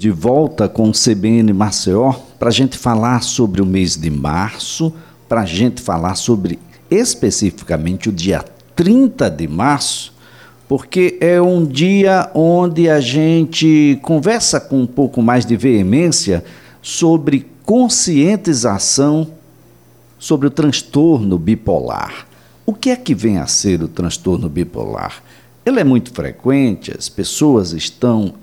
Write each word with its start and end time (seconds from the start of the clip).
de 0.00 0.12
volta 0.12 0.68
com 0.68 0.90
o 0.90 0.92
CBN 0.92 1.52
Maceió 1.52 2.12
para 2.38 2.50
a 2.50 2.52
gente 2.52 2.78
falar 2.78 3.20
sobre 3.20 3.60
o 3.60 3.66
mês 3.66 3.96
de 3.96 4.08
março, 4.08 4.92
para 5.28 5.40
a 5.40 5.44
gente 5.44 5.82
falar 5.82 6.14
sobre 6.14 6.56
especificamente 6.88 8.08
o 8.08 8.12
dia 8.12 8.44
30 8.76 9.28
de 9.28 9.48
março, 9.48 10.14
porque 10.68 11.18
é 11.20 11.42
um 11.42 11.66
dia 11.66 12.30
onde 12.32 12.88
a 12.88 13.00
gente 13.00 13.98
conversa 14.00 14.60
com 14.60 14.82
um 14.82 14.86
pouco 14.86 15.20
mais 15.20 15.44
de 15.44 15.56
veemência 15.56 16.44
sobre 16.80 17.50
conscientização 17.64 19.32
sobre 20.16 20.46
o 20.46 20.50
transtorno 20.50 21.36
bipolar. 21.36 22.28
O 22.64 22.72
que 22.72 22.90
é 22.90 22.96
que 22.96 23.16
vem 23.16 23.38
a 23.38 23.48
ser 23.48 23.82
o 23.82 23.88
transtorno 23.88 24.48
bipolar? 24.48 25.24
Ele 25.66 25.80
é 25.80 25.84
muito 25.84 26.12
frequente, 26.12 26.94
as 26.96 27.08
pessoas 27.08 27.72
estão 27.72 28.34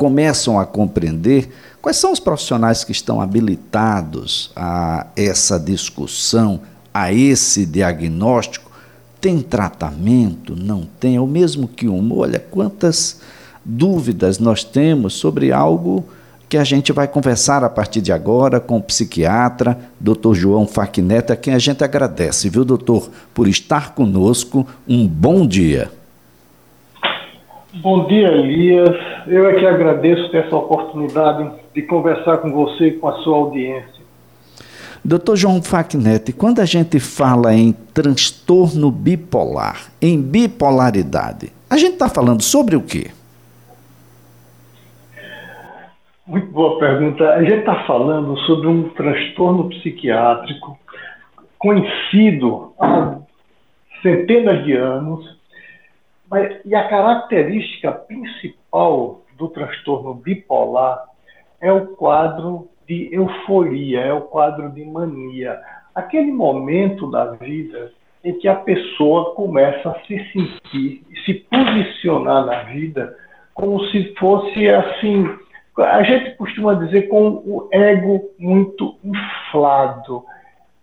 começam 0.00 0.58
a 0.58 0.64
compreender 0.64 1.50
quais 1.82 1.98
são 1.98 2.10
os 2.10 2.18
profissionais 2.18 2.82
que 2.82 2.90
estão 2.90 3.20
habilitados 3.20 4.50
a 4.56 5.08
essa 5.14 5.60
discussão, 5.60 6.62
a 6.92 7.12
esse 7.12 7.66
diagnóstico. 7.66 8.70
Tem 9.20 9.42
tratamento? 9.42 10.56
Não 10.56 10.88
tem? 10.98 11.16
É 11.16 11.20
o 11.20 11.26
mesmo 11.26 11.68
que 11.68 11.86
um. 11.86 12.18
Olha, 12.18 12.38
quantas 12.38 13.20
dúvidas 13.62 14.38
nós 14.38 14.64
temos 14.64 15.12
sobre 15.12 15.52
algo 15.52 16.06
que 16.48 16.56
a 16.56 16.64
gente 16.64 16.94
vai 16.94 17.06
conversar 17.06 17.62
a 17.62 17.68
partir 17.68 18.00
de 18.00 18.10
agora 18.10 18.58
com 18.58 18.78
o 18.78 18.82
psiquiatra, 18.82 19.78
Dr. 20.00 20.32
João 20.32 20.66
Faquineta, 20.66 21.34
a 21.34 21.36
quem 21.36 21.52
a 21.52 21.58
gente 21.58 21.84
agradece, 21.84 22.48
viu, 22.48 22.64
doutor, 22.64 23.10
por 23.34 23.46
estar 23.46 23.94
conosco. 23.94 24.66
Um 24.88 25.06
bom 25.06 25.46
dia. 25.46 25.90
Bom 27.82 28.06
dia, 28.06 28.28
Elias. 28.28 29.09
Eu 29.26 29.48
é 29.48 29.54
que 29.54 29.66
agradeço 29.66 30.30
ter 30.30 30.44
essa 30.46 30.56
oportunidade 30.56 31.50
de 31.74 31.82
conversar 31.82 32.38
com 32.38 32.52
você 32.52 32.88
e 32.88 32.92
com 32.92 33.08
a 33.08 33.16
sua 33.22 33.36
audiência. 33.36 34.00
Doutor 35.04 35.36
João 35.36 35.62
Facnet, 35.62 36.32
quando 36.32 36.60
a 36.60 36.64
gente 36.64 37.00
fala 37.00 37.54
em 37.54 37.72
transtorno 37.72 38.90
bipolar, 38.90 39.90
em 40.00 40.20
bipolaridade, 40.20 41.52
a 41.70 41.76
gente 41.76 41.94
está 41.94 42.08
falando 42.08 42.42
sobre 42.42 42.76
o 42.76 42.82
quê? 42.82 43.10
Muito 46.26 46.46
boa 46.52 46.78
pergunta. 46.78 47.28
A 47.30 47.42
gente 47.42 47.60
está 47.60 47.84
falando 47.86 48.38
sobre 48.40 48.68
um 48.68 48.90
transtorno 48.90 49.68
psiquiátrico 49.70 50.78
conhecido 51.58 52.72
há 52.78 53.16
centenas 54.02 54.64
de 54.64 54.74
anos 54.74 55.39
mas, 56.30 56.60
e 56.64 56.74
a 56.74 56.88
característica 56.88 57.90
principal 57.90 59.22
do 59.36 59.48
transtorno 59.48 60.14
bipolar 60.14 61.04
é 61.60 61.72
o 61.72 61.88
quadro 61.88 62.68
de 62.86 63.12
euforia, 63.12 64.00
é 64.00 64.12
o 64.12 64.22
quadro 64.22 64.70
de 64.70 64.84
mania. 64.84 65.60
Aquele 65.94 66.30
momento 66.30 67.10
da 67.10 67.32
vida 67.32 67.92
em 68.22 68.38
que 68.38 68.46
a 68.46 68.54
pessoa 68.54 69.34
começa 69.34 69.90
a 69.90 70.00
se 70.04 70.18
sentir 70.32 71.02
e 71.10 71.20
se 71.24 71.34
posicionar 71.50 72.46
na 72.46 72.62
vida 72.64 73.16
como 73.54 73.84
se 73.86 74.14
fosse 74.14 74.68
assim. 74.68 75.28
A 75.76 76.02
gente 76.02 76.36
costuma 76.36 76.74
dizer 76.74 77.08
com 77.08 77.42
o 77.44 77.68
ego 77.72 78.30
muito 78.38 78.96
inflado. 79.02 80.24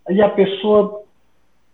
E 0.09 0.21
a 0.21 0.29
pessoa 0.29 1.03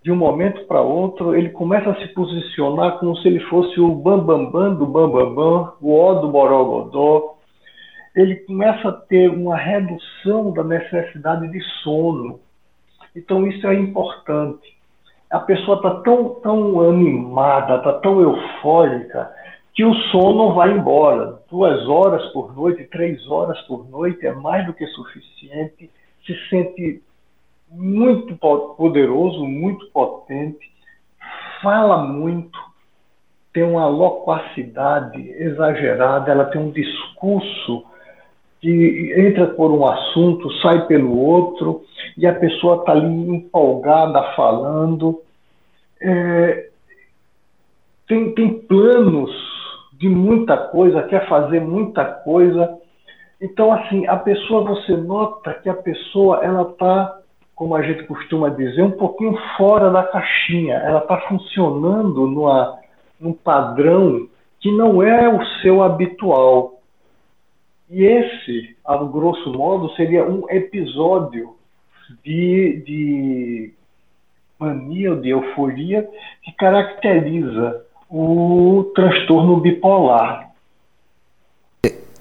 de 0.03 0.11
um 0.11 0.15
momento 0.17 0.65
para 0.65 0.81
outro, 0.81 1.33
ele 1.33 1.49
começa 1.49 1.89
a 1.89 1.95
se 1.95 2.07
posicionar 2.09 2.99
como 2.99 3.15
se 3.17 3.27
ele 3.27 3.39
fosse 3.45 3.79
o 3.79 3.95
bambambam 3.95 4.51
bam, 4.51 4.69
bam 4.69 4.75
do 4.75 4.85
bambambam, 4.85 5.33
bam, 5.33 5.63
bam, 5.63 5.73
o 5.81 5.97
ó 5.97 6.13
do 6.15 6.27
borogodó. 6.27 7.35
Ele 8.13 8.35
começa 8.35 8.89
a 8.89 8.91
ter 8.91 9.29
uma 9.29 9.55
redução 9.55 10.51
da 10.51 10.63
necessidade 10.63 11.49
de 11.49 11.61
sono. 11.81 12.39
Então, 13.15 13.47
isso 13.47 13.65
é 13.65 13.75
importante. 13.75 14.77
A 15.31 15.39
pessoa 15.39 15.77
está 15.77 16.01
tão, 16.01 16.35
tão 16.41 16.81
animada, 16.81 17.77
está 17.77 17.93
tão 17.93 18.21
eufórica, 18.21 19.31
que 19.73 19.85
o 19.85 19.93
sono 20.11 20.53
vai 20.53 20.71
embora. 20.71 21.39
Duas 21.49 21.87
horas 21.87 22.23
por 22.33 22.53
noite, 22.53 22.83
três 22.85 23.25
horas 23.27 23.59
por 23.61 23.89
noite 23.89 24.27
é 24.27 24.33
mais 24.33 24.65
do 24.65 24.73
que 24.73 24.85
suficiente. 24.87 25.89
Se 26.25 26.49
sente 26.49 27.01
muito 27.73 28.35
poderoso, 28.37 29.43
muito 29.45 29.87
potente, 29.87 30.71
fala 31.61 32.03
muito, 32.03 32.57
tem 33.51 33.63
uma 33.63 33.87
loquacidade 33.87 35.21
exagerada, 35.29 36.31
ela 36.31 36.45
tem 36.45 36.61
um 36.61 36.71
discurso 36.71 37.85
que 38.61 39.13
entra 39.17 39.47
por 39.47 39.71
um 39.71 39.85
assunto, 39.85 40.51
sai 40.61 40.85
pelo 40.87 41.17
outro, 41.17 41.83
e 42.17 42.25
a 42.25 42.33
pessoa 42.33 42.77
está 42.77 42.93
ali 42.93 43.07
empolgada 43.07 44.23
falando. 44.35 45.21
É, 46.01 46.69
tem, 48.07 48.33
tem 48.33 48.59
planos 48.59 49.31
de 49.93 50.07
muita 50.07 50.57
coisa, 50.57 51.03
quer 51.03 51.27
fazer 51.27 51.59
muita 51.59 52.05
coisa. 52.05 52.77
Então, 53.41 53.71
assim, 53.73 54.07
a 54.07 54.15
pessoa, 54.15 54.63
você 54.63 54.95
nota 54.95 55.53
que 55.55 55.69
a 55.69 55.73
pessoa, 55.73 56.43
ela 56.43 56.61
está 56.63 57.19
como 57.55 57.75
a 57.75 57.81
gente 57.81 58.03
costuma 58.05 58.49
dizer, 58.49 58.81
um 58.81 58.91
pouquinho 58.91 59.37
fora 59.57 59.89
da 59.91 60.03
caixinha. 60.03 60.75
Ela 60.75 60.99
está 60.99 61.17
funcionando 61.21 62.27
numa, 62.27 62.79
num 63.19 63.33
padrão 63.33 64.27
que 64.59 64.71
não 64.71 65.03
é 65.03 65.29
o 65.29 65.45
seu 65.61 65.83
habitual. 65.83 66.79
E 67.89 68.03
esse, 68.03 68.75
a 68.83 68.97
grosso 68.97 69.51
modo, 69.53 69.93
seria 69.95 70.25
um 70.25 70.49
episódio 70.49 71.55
de, 72.23 72.81
de 72.85 73.73
mania 74.57 75.11
ou 75.11 75.21
de 75.21 75.29
euforia 75.29 76.09
que 76.43 76.51
caracteriza 76.53 77.85
o 78.09 78.91
transtorno 78.95 79.59
bipolar. 79.59 80.52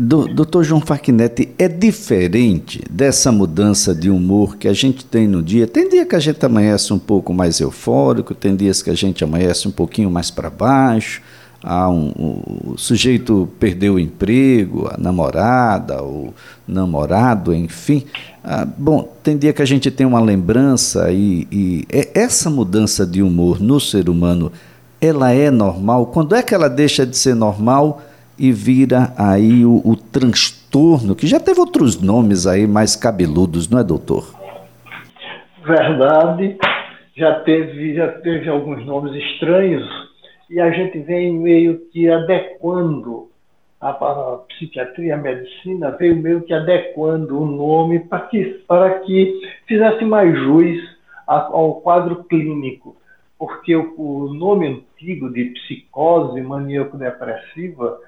Do, 0.05 0.27
doutor 0.27 0.65
João 0.65 0.81
Facchinetti, 0.81 1.51
é 1.57 1.69
diferente 1.69 2.83
dessa 2.91 3.31
mudança 3.31 3.95
de 3.95 4.11
humor 4.11 4.57
que 4.57 4.67
a 4.67 4.73
gente 4.73 5.05
tem 5.05 5.29
no 5.29 5.41
dia? 5.41 5.65
Tem 5.65 5.89
dia 5.89 6.05
que 6.05 6.17
a 6.17 6.19
gente 6.19 6.45
amanhece 6.45 6.93
um 6.93 6.99
pouco 6.99 7.33
mais 7.33 7.61
eufórico, 7.61 8.35
tem 8.35 8.57
dias 8.57 8.83
que 8.83 8.91
a 8.91 8.97
gente 8.97 9.23
amanhece 9.23 9.69
um 9.69 9.71
pouquinho 9.71 10.11
mais 10.11 10.29
para 10.29 10.51
baixo, 10.51 11.23
ah, 11.63 11.89
um, 11.89 12.13
um, 12.19 12.73
o 12.73 12.77
sujeito 12.77 13.49
perdeu 13.61 13.95
o 13.95 14.01
emprego, 14.01 14.89
a 14.93 14.97
namorada, 14.99 16.03
o 16.03 16.35
namorado, 16.67 17.55
enfim. 17.55 18.05
Ah, 18.43 18.67
bom, 18.67 19.09
tem 19.23 19.39
dia 19.39 19.53
que 19.53 19.63
a 19.63 19.67
gente 19.67 19.89
tem 19.89 20.05
uma 20.05 20.21
lembrança 20.21 21.13
e, 21.13 21.47
e 21.49 21.85
é, 21.89 22.11
essa 22.13 22.51
mudança 22.51 23.07
de 23.07 23.23
humor 23.23 23.61
no 23.61 23.79
ser 23.79 24.09
humano, 24.09 24.51
ela 25.01 25.31
é 25.31 25.49
normal? 25.49 26.07
Quando 26.07 26.35
é 26.35 26.43
que 26.43 26.53
ela 26.53 26.69
deixa 26.69 27.07
de 27.07 27.17
ser 27.17 27.37
normal? 27.37 28.03
E 28.39 28.53
vira 28.53 29.13
aí 29.17 29.65
o, 29.65 29.83
o 29.85 29.97
transtorno, 29.97 31.15
que 31.15 31.27
já 31.27 31.39
teve 31.39 31.61
outros 31.61 32.01
nomes 32.01 32.47
aí 32.47 32.67
mais 32.67 32.97
cabeludos, 32.97 33.69
não 33.69 33.79
é, 33.79 33.85
doutor? 33.85 34.35
Verdade, 35.65 36.57
já 37.17 37.41
teve, 37.41 37.95
já 37.95 38.09
teve 38.09 38.49
alguns 38.49 38.85
nomes 38.85 39.15
estranhos 39.15 39.87
e 40.51 40.61
a 40.61 40.71
gente 40.71 40.99
vem 41.01 41.33
meio 41.33 41.81
que 41.93 42.11
adequando 42.11 43.31
a, 43.81 43.91
a 43.91 44.39
psiquiatria, 44.49 45.15
a 45.15 45.19
medicina 45.19 45.91
veio 45.91 46.17
meio 46.17 46.43
que 46.43 46.55
adequando 46.55 47.41
o 47.41 47.47
nome 47.47 48.01
para 48.01 48.21
que, 48.21 48.45
para 48.67 49.01
que 49.01 49.41
fizesse 49.67 50.05
mais 50.05 50.37
jus 50.39 50.79
ao 51.27 51.81
quadro 51.81 52.25
clínico, 52.25 52.97
porque 53.39 53.75
o, 53.75 53.95
o 53.97 54.35
nome 54.35 54.67
antigo 54.69 55.33
de 55.33 55.47
psicose 55.47 56.41
maníaco-depressiva 56.41 57.99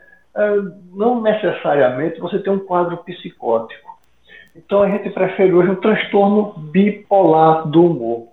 não 0.93 1.21
necessariamente 1.21 2.21
você 2.21 2.39
tem 2.39 2.53
um 2.53 2.59
quadro 2.59 2.97
psicótico. 2.99 3.95
Então 4.57 4.83
a 4.83 4.89
gente 4.89 5.11
prefere 5.11 5.53
hoje 5.53 5.71
um 5.71 5.81
transtorno 5.81 6.55
bipolar 6.59 7.69
do 7.69 7.87
humor. 7.87 8.29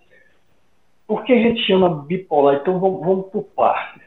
Por 1.08 1.24
que 1.24 1.34
a 1.34 1.42
gente 1.42 1.62
chama 1.64 2.04
bipolar? 2.04 2.56
Então 2.56 2.80
vamos, 2.80 3.02
vamos 3.02 3.26
por 3.28 3.44
partes. 3.56 4.02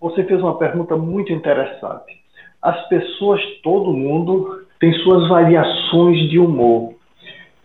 Você 0.00 0.24
fez 0.24 0.40
uma 0.40 0.58
pergunta 0.58 0.96
muito 0.96 1.32
interessante. 1.32 2.22
As 2.60 2.88
pessoas, 2.88 3.40
todo 3.62 3.92
mundo, 3.92 4.66
tem 4.80 4.92
suas 4.94 5.28
variações 5.28 6.28
de 6.28 6.38
humor. 6.38 6.94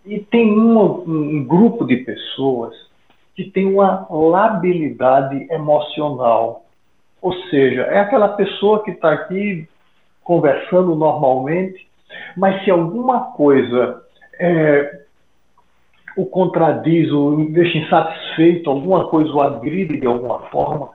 E 0.06 0.20
tem 0.20 0.58
um, 0.58 0.80
um 1.06 1.44
grupo 1.46 1.86
de 1.86 1.98
pessoas 1.98 2.74
que 3.36 3.46
tem 3.46 3.66
uma 3.74 4.08
labilidade 4.10 5.48
emocional. 5.50 6.66
Ou 7.22 7.34
seja, 7.50 7.84
é 7.84 8.00
aquela 8.00 8.30
pessoa 8.30 8.84
que 8.84 8.92
está 8.92 9.12
aqui 9.12 9.68
conversando 10.24 10.96
normalmente, 10.96 11.88
mas 12.38 12.64
se 12.64 12.72
alguma 12.72 13.32
coisa 13.32 14.02
é, 14.40 15.02
o 16.16 16.26
contradiz, 16.26 17.12
o 17.12 17.48
deixa 17.52 17.78
insatisfeito, 17.78 18.70
alguma 18.70 19.08
coisa 19.10 19.32
o 19.32 19.42
agride 19.42 20.00
de 20.00 20.08
alguma 20.08 20.40
forma, 20.50 20.90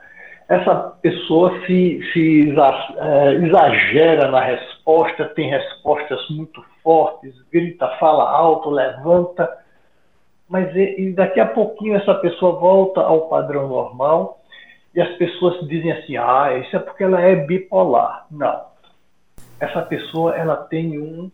essa 0.49 0.75
pessoa 1.01 1.59
se, 1.67 2.01
se 2.13 2.55
é, 2.99 3.35
exagera 3.35 4.31
na 4.31 4.41
resposta, 4.41 5.25
tem 5.35 5.51
respostas 5.51 6.21
muito 6.31 6.63
fortes, 6.83 7.35
grita, 7.51 7.89
fala 7.99 8.31
alto, 8.31 8.71
levanta, 8.71 9.51
mas 10.49 10.75
e 10.77 11.13
daqui 11.13 11.41
a 11.41 11.47
pouquinho 11.47 11.97
essa 11.97 12.15
pessoa 12.17 12.61
volta 12.61 13.01
ao 13.01 13.23
padrão 13.29 13.67
normal 13.69 14.39
e 14.95 15.01
as 15.01 15.17
pessoas 15.17 15.67
dizem 15.67 15.93
assim, 15.93 16.17
ah, 16.17 16.57
isso 16.59 16.77
é 16.77 16.79
porque 16.79 17.03
ela 17.03 17.21
é 17.21 17.35
bipolar. 17.35 18.27
Não. 18.31 18.65
Essa 19.59 19.83
pessoa 19.83 20.35
ela 20.35 20.57
tem 20.57 20.99
um 20.99 21.31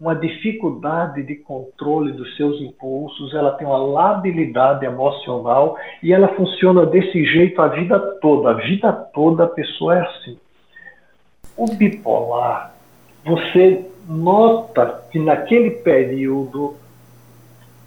uma 0.00 0.14
dificuldade 0.14 1.22
de 1.22 1.36
controle 1.36 2.12
dos 2.12 2.36
seus 2.36 2.60
impulsos, 2.60 3.34
ela 3.34 3.52
tem 3.52 3.66
uma 3.66 3.78
labilidade 3.78 4.84
emocional 4.84 5.76
e 6.02 6.12
ela 6.12 6.28
funciona 6.28 6.84
desse 6.84 7.24
jeito 7.24 7.60
a 7.62 7.68
vida 7.68 7.98
toda. 8.20 8.50
A 8.50 8.54
vida 8.54 8.92
toda 8.92 9.44
a 9.44 9.48
pessoa 9.48 9.96
é 9.96 10.00
assim. 10.02 10.38
O 11.56 11.66
bipolar, 11.74 12.74
você 13.24 13.86
nota 14.06 15.02
que 15.10 15.18
naquele 15.18 15.70
período 15.70 16.76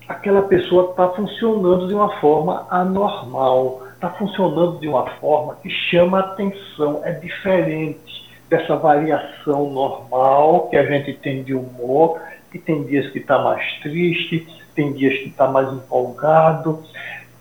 aquela 0.07 0.41
pessoa 0.41 0.89
está 0.89 1.07
funcionando 1.09 1.87
de 1.87 1.93
uma 1.93 2.19
forma 2.19 2.65
anormal, 2.71 3.83
está 3.99 4.09
funcionando 4.11 4.79
de 4.79 4.87
uma 4.87 5.05
forma 5.17 5.57
que 5.61 5.69
chama 5.69 6.19
atenção, 6.19 7.01
é 7.03 7.11
diferente 7.11 8.29
dessa 8.49 8.77
variação 8.77 9.69
normal 9.69 10.69
que 10.69 10.77
a 10.77 10.85
gente 10.85 11.13
tem 11.15 11.43
de 11.43 11.53
humor, 11.53 12.17
que 12.49 12.57
tem 12.57 12.83
dias 12.83 13.11
que 13.11 13.19
está 13.19 13.37
mais 13.39 13.61
triste, 13.81 14.47
tem 14.73 14.93
dias 14.93 15.19
que 15.19 15.27
está 15.27 15.49
mais 15.49 15.71
empolgado, 15.73 16.81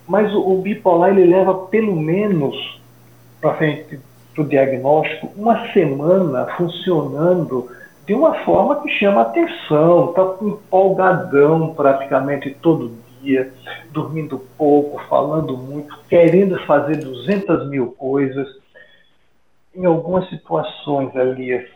mas 0.09 0.35
o, 0.35 0.41
o, 0.41 0.61
bipolar 0.61 1.11
ele 1.11 1.31
leva 1.31 1.55
pelo 1.55 1.95
menos 1.95 2.81
para 3.41 3.55
frente 3.55 4.01
do 4.35 4.43
diagnóstico 4.43 5.31
uma 5.37 5.73
semana 5.73 6.47
funcionando 6.57 7.71
de 8.05 8.15
uma 8.15 8.35
forma 8.45 8.83
que 8.83 8.89
chama 8.89 9.21
atenção, 9.21 10.11
está 10.11 10.45
empolgadão 10.45 11.73
praticamente 11.75 12.51
todo 12.61 12.91
dia, 13.23 13.53
dormindo 13.91 14.39
pouco, 14.57 15.01
falando 15.09 15.57
muito, 15.57 15.97
querendo 16.09 16.59
fazer 16.67 16.97
200 16.97 17.69
mil 17.69 17.93
coisas 17.93 18.49
em 19.75 19.85
algumas 19.85 20.29
situações, 20.29 21.15
Elias, 21.15 21.69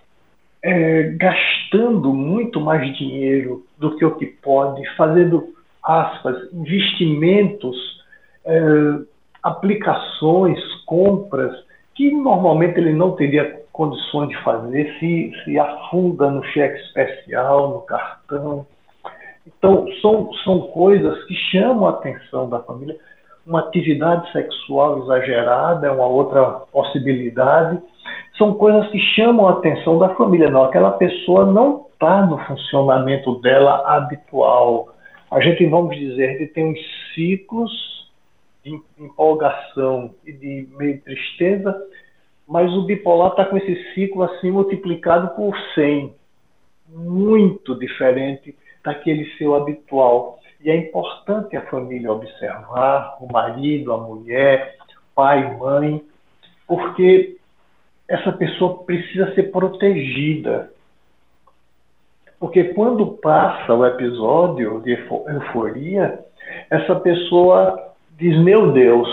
é, 0.62 1.14
gastando 1.16 2.12
muito 2.12 2.60
mais 2.60 2.96
dinheiro 2.96 3.64
do 3.78 3.96
que 3.96 4.04
o 4.04 4.16
que 4.16 4.26
pode, 4.26 4.82
fazendo, 4.96 5.54
aspas, 5.82 6.52
investimentos, 6.52 7.76
é, 8.44 8.60
aplicações, 9.42 10.58
compras, 10.84 11.52
que 11.94 12.10
normalmente 12.10 12.78
ele 12.78 12.92
não 12.92 13.12
teria 13.12 13.62
condições 13.72 14.28
de 14.28 14.42
fazer, 14.42 14.96
se, 14.98 15.32
se 15.44 15.58
afunda 15.58 16.30
no 16.30 16.42
cheque 16.44 16.80
especial, 16.82 17.70
no 17.70 17.80
cartão. 17.82 18.66
Então, 19.46 19.86
são, 20.00 20.32
são 20.44 20.60
coisas 20.68 21.24
que 21.24 21.34
chamam 21.34 21.86
a 21.86 21.90
atenção 21.90 22.48
da 22.48 22.60
família. 22.60 22.96
Uma 23.46 23.60
atividade 23.60 24.30
sexual 24.32 25.02
exagerada 25.02 25.88
é 25.88 25.90
uma 25.90 26.06
outra 26.06 26.44
possibilidade 26.72 27.82
são 28.38 28.54
coisas 28.54 28.90
que 28.90 28.98
chamam 28.98 29.46
a 29.46 29.52
atenção 29.52 29.98
da 29.98 30.14
família. 30.14 30.50
Não, 30.50 30.64
aquela 30.64 30.92
pessoa 30.92 31.44
não 31.46 31.86
está 31.92 32.26
no 32.26 32.38
funcionamento 32.38 33.40
dela 33.40 33.86
habitual. 33.86 34.94
A 35.30 35.40
gente, 35.40 35.64
vamos 35.66 35.96
dizer, 35.96 36.42
a 36.42 36.54
tem 36.54 36.72
uns 36.72 36.78
ciclos 37.14 37.70
de 38.64 38.80
empolgação 38.98 40.14
e 40.26 40.32
de 40.32 40.68
meio 40.76 41.00
tristeza, 41.02 41.76
mas 42.48 42.72
o 42.72 42.82
bipolar 42.82 43.30
está 43.30 43.44
com 43.44 43.56
esse 43.56 43.94
ciclo 43.94 44.22
assim 44.22 44.50
multiplicado 44.50 45.28
por 45.34 45.54
100, 45.74 46.14
muito 46.88 47.78
diferente 47.78 48.54
daquele 48.84 49.24
seu 49.36 49.54
habitual. 49.54 50.38
E 50.60 50.70
é 50.70 50.76
importante 50.76 51.56
a 51.56 51.66
família 51.66 52.12
observar, 52.12 53.16
o 53.20 53.32
marido, 53.32 53.92
a 53.92 53.98
mulher, 53.98 54.76
pai, 55.14 55.56
mãe, 55.56 56.02
porque 56.66 57.36
essa 58.08 58.32
pessoa 58.32 58.84
precisa 58.84 59.34
ser 59.34 59.44
protegida. 59.50 60.70
Porque 62.38 62.64
quando 62.74 63.06
passa 63.18 63.72
o 63.72 63.86
episódio 63.86 64.80
de 64.80 64.92
euforia, 64.92 66.18
essa 66.70 66.96
pessoa 66.96 67.92
diz: 68.18 68.36
Meu 68.42 68.72
Deus, 68.72 69.08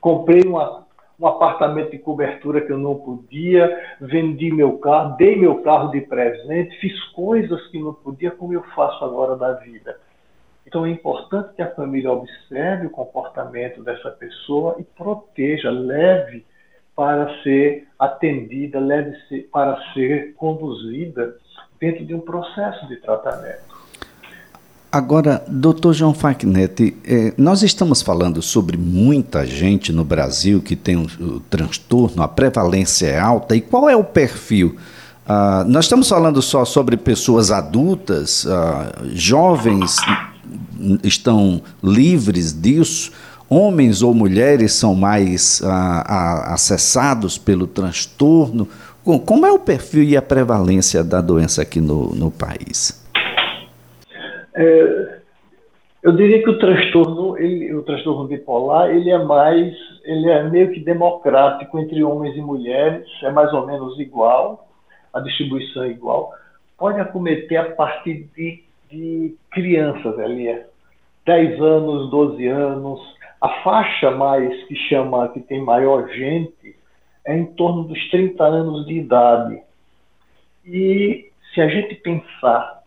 comprei 0.00 0.42
uma, 0.42 0.84
um 1.20 1.26
apartamento 1.26 1.90
de 1.90 1.98
cobertura 1.98 2.62
que 2.62 2.72
eu 2.72 2.78
não 2.78 2.94
podia, 2.94 3.94
vendi 4.00 4.50
meu 4.50 4.78
carro, 4.78 5.16
dei 5.16 5.36
meu 5.36 5.62
carro 5.62 5.90
de 5.90 6.00
presente, 6.00 6.78
fiz 6.80 6.98
coisas 7.12 7.66
que 7.66 7.78
não 7.78 7.92
podia, 7.92 8.30
como 8.30 8.54
eu 8.54 8.62
faço 8.74 9.04
agora 9.04 9.36
da 9.36 9.52
vida. 9.52 9.98
Então 10.66 10.86
é 10.86 10.90
importante 10.90 11.54
que 11.54 11.62
a 11.62 11.74
família 11.74 12.10
observe 12.10 12.86
o 12.86 12.90
comportamento 12.90 13.82
dessa 13.82 14.10
pessoa 14.10 14.76
e 14.78 14.84
proteja, 14.84 15.70
leve 15.70 16.46
para 16.96 17.42
ser 17.42 17.86
atendida, 17.98 18.78
leve-se 18.78 19.42
para 19.52 19.78
ser 19.92 20.34
conduzida 20.34 21.36
dentro 21.78 22.04
de 22.04 22.14
um 22.14 22.20
processo 22.20 22.86
de 22.88 22.96
tratamento. 22.96 23.69
Agora, 24.92 25.44
doutor 25.46 25.92
João 25.92 26.12
Facnetti, 26.12 26.96
eh, 27.04 27.32
nós 27.38 27.62
estamos 27.62 28.02
falando 28.02 28.42
sobre 28.42 28.76
muita 28.76 29.46
gente 29.46 29.92
no 29.92 30.04
Brasil 30.04 30.60
que 30.60 30.74
tem 30.74 30.96
o, 30.96 31.02
o 31.20 31.40
transtorno, 31.48 32.24
a 32.24 32.26
prevalência 32.26 33.06
é 33.06 33.16
alta, 33.16 33.54
e 33.54 33.60
qual 33.60 33.88
é 33.88 33.94
o 33.94 34.02
perfil? 34.02 34.74
Ah, 35.24 35.64
nós 35.64 35.84
estamos 35.84 36.08
falando 36.08 36.42
só 36.42 36.64
sobre 36.64 36.96
pessoas 36.96 37.52
adultas, 37.52 38.44
ah, 38.48 38.92
jovens 39.12 39.94
estão 41.04 41.62
livres 41.80 42.52
disso, 42.52 43.12
homens 43.48 44.02
ou 44.02 44.12
mulheres 44.12 44.72
são 44.72 44.96
mais 44.96 45.62
ah, 45.64 46.52
acessados 46.52 47.38
pelo 47.38 47.68
transtorno? 47.68 48.66
Como 49.04 49.46
é 49.46 49.52
o 49.52 49.58
perfil 49.60 50.02
e 50.02 50.16
a 50.16 50.22
prevalência 50.22 51.04
da 51.04 51.20
doença 51.20 51.62
aqui 51.62 51.80
no, 51.80 52.12
no 52.12 52.28
país? 52.28 52.98
É, 54.60 55.20
eu 56.02 56.12
diria 56.12 56.42
que 56.42 56.50
o 56.50 56.58
transtorno, 56.58 57.38
ele, 57.38 57.74
o 57.74 57.82
transtorno 57.82 58.28
bipolar, 58.28 58.90
ele 58.90 59.10
é 59.10 59.18
mais, 59.18 59.74
ele 60.04 60.28
é 60.28 60.42
meio 60.42 60.70
que 60.70 60.80
democrático 60.80 61.78
entre 61.78 62.04
homens 62.04 62.36
e 62.36 62.42
mulheres, 62.42 63.06
é 63.22 63.30
mais 63.30 63.50
ou 63.54 63.66
menos 63.66 63.98
igual, 63.98 64.68
a 65.14 65.20
distribuição 65.20 65.84
é 65.84 65.88
igual. 65.88 66.30
Pode 66.76 67.00
acometer 67.00 67.58
a 67.58 67.70
partir 67.70 68.28
de, 68.36 68.62
de 68.90 69.34
crianças, 69.50 70.18
ali, 70.18 70.62
10 71.24 71.60
anos, 71.60 72.10
12 72.10 72.46
anos, 72.46 73.00
a 73.40 73.48
faixa 73.62 74.10
mais 74.10 74.62
que 74.64 74.76
chama, 74.76 75.28
que 75.28 75.40
tem 75.40 75.62
maior 75.62 76.06
gente, 76.08 76.76
é 77.26 77.34
em 77.34 77.46
torno 77.46 77.84
dos 77.84 78.10
30 78.10 78.44
anos 78.44 78.86
de 78.86 78.92
idade. 78.92 79.62
E 80.66 81.30
se 81.54 81.62
a 81.62 81.68
gente 81.68 81.94
pensar 81.94 82.79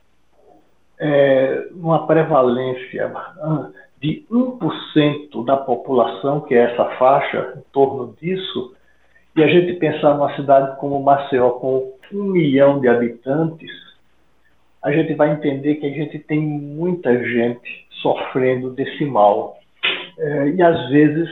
é, 1.04 1.68
numa 1.72 2.08
prevalência 2.08 3.12
de 4.00 4.26
1% 4.32 5.46
da 5.46 5.58
população, 5.58 6.40
que 6.40 6.56
é 6.56 6.72
essa 6.72 6.86
faixa, 6.98 7.56
em 7.58 7.62
torno 7.74 8.16
disso, 8.22 8.74
e 9.36 9.44
a 9.44 9.48
gente 9.48 9.74
pensar 9.74 10.14
numa 10.14 10.34
cidade 10.38 10.78
como 10.80 11.04
Maceió, 11.04 11.52
com 11.52 11.92
um 12.14 12.24
milhão 12.24 12.80
de 12.80 12.88
habitantes, 12.88 13.72
a 14.82 14.94
gente 14.94 15.14
vai 15.14 15.34
entender 15.34 15.76
que 15.76 15.88
a 15.88 15.90
gente 15.90 16.20
tem 16.20 16.40
muita 16.40 17.18
gente 17.22 17.86
sofrendo 18.02 18.70
desse 18.70 19.04
mal. 19.04 19.58
É, 20.18 20.50
e 20.52 20.62
às 20.62 20.90
vezes 20.90 21.30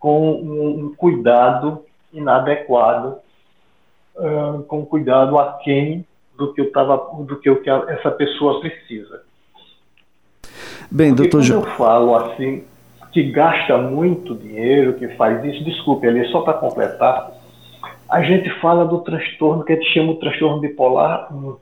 com 0.00 0.32
um, 0.32 0.94
cuidado 0.96 1.84
inadequado, 2.12 3.18
uh, 4.16 4.62
com 4.64 4.80
um 4.80 4.84
cuidado 4.84 5.38
aquém 5.38 6.04
do 6.36 6.52
que, 6.52 6.60
eu 6.60 6.72
tava, 6.72 6.96
do 7.24 7.36
que, 7.36 7.48
eu, 7.48 7.62
que 7.62 7.70
essa 7.70 8.10
pessoa 8.10 8.60
precisa. 8.60 9.22
Bem, 10.90 11.14
Porque 11.14 11.28
doutor 11.28 11.46
quando 11.46 11.66
eu 11.66 11.76
falo 11.76 12.14
assim, 12.16 12.64
que 13.12 13.22
gasta 13.30 13.78
muito 13.78 14.34
dinheiro, 14.34 14.94
que 14.94 15.08
faz 15.16 15.44
isso, 15.44 15.64
desculpe, 15.64 16.06
ali 16.06 16.26
só 16.28 16.40
para 16.42 16.54
completar, 16.54 17.30
a 18.10 18.22
gente 18.22 18.48
fala 18.60 18.84
do 18.84 19.00
transtorno 19.00 19.64
que 19.64 19.72
a 19.72 19.76
gente 19.76 19.92
chama 19.92 20.14
de 20.14 20.20
transtorno 20.20 20.60
bipolar 20.60 21.32
1, 21.34 21.56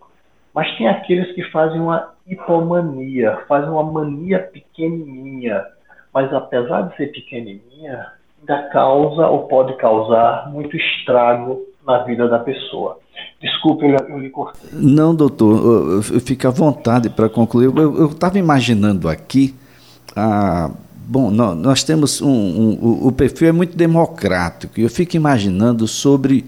mas 0.55 0.77
tem 0.77 0.89
aqueles 0.89 1.33
que 1.35 1.45
fazem 1.51 1.81
uma 1.81 2.13
hipomania, 2.27 3.39
fazem 3.49 3.71
uma 3.71 3.85
mania 3.85 4.41
pequenininha, 4.41 5.65
mas 6.13 6.33
apesar 6.33 6.83
de 6.83 6.97
ser 6.97 7.13
pequenininha, 7.13 8.07
ainda 8.41 8.69
causa 8.71 9.27
ou 9.27 9.47
pode 9.47 9.77
causar 9.77 10.51
muito 10.51 10.77
estrago 10.77 11.70
na 11.87 11.99
vida 12.05 12.29
da 12.29 12.39
pessoa. 12.39 12.99
Desculpe, 13.41 13.87
eu, 13.87 14.19
lhe 14.19 14.31
cortei. 14.31 14.71
Não, 14.73 15.15
doutor, 15.15 16.03
fica 16.03 16.49
à 16.49 16.51
vontade 16.51 17.09
para 17.09 17.29
concluir. 17.29 17.75
Eu 17.77 18.07
estava 18.07 18.39
imaginando 18.39 19.09
aqui 19.09 19.55
a 20.15 20.71
Bom, 21.11 21.29
nós 21.29 21.83
temos 21.83 22.23
um, 22.23 22.29
um, 22.31 23.09
o 23.09 23.11
perfil 23.11 23.49
é 23.49 23.53
muito 23.53 23.77
democrático 23.77 24.79
e 24.79 24.85
eu 24.85 24.89
fico 24.89 25.17
imaginando 25.17 25.89
sobre 25.89 26.45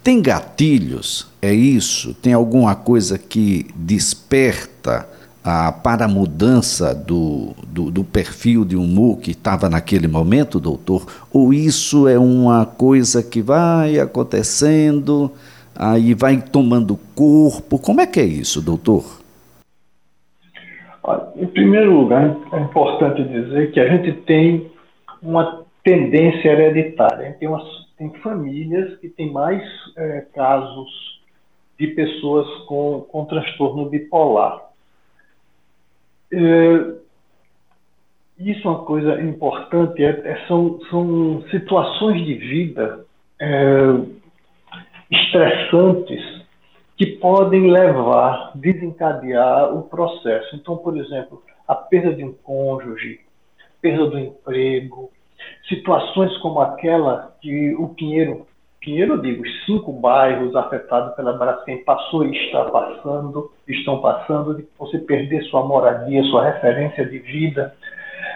tem 0.00 0.22
gatilhos, 0.22 1.26
é 1.42 1.52
isso? 1.52 2.14
Tem 2.14 2.32
alguma 2.32 2.76
coisa 2.76 3.18
que 3.18 3.66
desperta 3.74 5.08
ah, 5.48 5.70
para 5.70 6.06
a 6.06 6.08
mudança 6.08 6.92
do, 6.92 7.54
do, 7.68 7.88
do 7.88 8.02
perfil 8.02 8.64
de 8.64 8.74
humor 8.74 9.20
que 9.20 9.30
estava 9.30 9.68
naquele 9.68 10.08
momento, 10.08 10.58
doutor? 10.58 11.06
Ou 11.32 11.54
isso 11.54 12.08
é 12.08 12.18
uma 12.18 12.66
coisa 12.66 13.22
que 13.22 13.40
vai 13.40 14.00
acontecendo, 14.00 15.30
aí 15.72 16.14
vai 16.14 16.42
tomando 16.42 16.98
corpo? 17.14 17.78
Como 17.78 18.00
é 18.00 18.08
que 18.08 18.18
é 18.18 18.24
isso, 18.24 18.60
doutor? 18.60 19.20
Em 21.36 21.46
primeiro 21.46 21.96
lugar, 21.96 22.36
é 22.52 22.60
importante 22.60 23.22
dizer 23.22 23.70
que 23.70 23.78
a 23.78 23.88
gente 23.88 24.12
tem 24.22 24.68
uma 25.22 25.64
tendência 25.84 26.48
hereditária. 26.48 27.36
Tem, 27.38 27.46
umas, 27.46 27.62
tem 27.96 28.12
famílias 28.14 28.98
que 28.98 29.08
têm 29.08 29.32
mais 29.32 29.62
é, 29.96 30.24
casos 30.34 30.90
de 31.78 31.86
pessoas 31.86 32.48
com, 32.64 33.06
com 33.08 33.24
transtorno 33.26 33.88
bipolar. 33.88 34.65
É, 36.32 36.96
isso 38.38 38.66
é 38.66 38.70
uma 38.70 38.84
coisa 38.84 39.20
importante, 39.22 40.04
é, 40.04 40.08
é, 40.08 40.46
são, 40.46 40.78
são 40.90 41.42
situações 41.50 42.24
de 42.24 42.34
vida 42.34 43.04
é, 43.40 43.76
estressantes 45.10 46.44
que 46.96 47.06
podem 47.06 47.70
levar, 47.70 48.52
desencadear 48.54 49.74
o 49.74 49.82
processo. 49.82 50.56
Então, 50.56 50.76
por 50.76 50.96
exemplo, 50.96 51.42
a 51.66 51.74
perda 51.74 52.14
de 52.14 52.24
um 52.24 52.32
cônjuge, 52.32 53.20
perda 53.80 54.06
do 54.06 54.18
emprego, 54.18 55.10
situações 55.68 56.36
como 56.38 56.60
aquela 56.60 57.34
que 57.40 57.74
o 57.74 57.88
Pinheiro, 57.88 58.46
Pinheiro 58.86 59.20
digo, 59.20 59.42
os 59.42 59.64
cinco 59.64 59.92
bairros 59.92 60.54
afetados 60.54 61.12
pela 61.16 61.32
Braskem 61.32 61.82
passou 61.82 62.24
e 62.24 62.30
está 62.46 62.66
passando, 62.66 63.50
estão 63.66 64.00
passando, 64.00 64.54
de 64.54 64.64
você 64.78 65.00
perder 65.00 65.42
sua 65.46 65.66
moradia, 65.66 66.22
sua 66.22 66.44
referência 66.52 67.04
de 67.04 67.18
vida. 67.18 67.74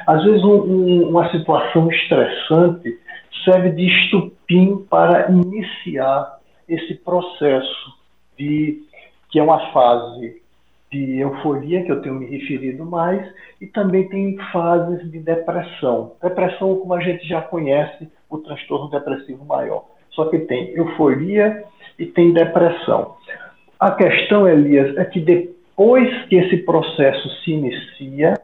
Às 0.09 0.25
vezes 0.25 0.43
um, 0.43 0.57
um, 0.57 1.09
uma 1.11 1.31
situação 1.31 1.89
estressante 1.89 2.99
serve 3.45 3.71
de 3.71 3.87
estupim 3.87 4.85
para 4.91 5.31
iniciar 5.31 6.41
esse 6.69 6.97
processo 6.97 7.97
de 8.37 8.83
que 9.31 9.39
é 9.39 9.43
uma 9.45 9.71
fase 9.71 10.43
de 10.91 11.21
euforia, 11.21 11.85
que 11.85 11.93
eu 11.93 12.03
tenho 12.03 12.17
me 12.17 12.27
referido 12.27 12.85
mais, 12.85 13.25
e 13.61 13.69
também 13.69 14.09
tem 14.09 14.37
fases 14.51 15.09
de 15.13 15.21
depressão. 15.21 16.17
Depressão, 16.21 16.75
como 16.75 16.93
a 16.93 17.01
gente 17.01 17.25
já 17.29 17.41
conhece, 17.41 18.11
o 18.29 18.39
transtorno 18.39 18.91
depressivo 18.91 19.45
maior. 19.45 19.85
Só 20.21 20.27
que 20.27 20.41
tem 20.41 20.69
euforia 20.75 21.65
e 21.99 22.05
tem 22.05 22.35
depressão. 22.35 23.15
A 23.79 23.93
questão, 23.93 24.47
Elias, 24.47 24.95
é 24.99 25.05
que 25.07 25.19
depois 25.19 26.27
que 26.27 26.37
esse 26.37 26.59
processo 26.59 27.27
se 27.43 27.53
inicia, 27.53 28.35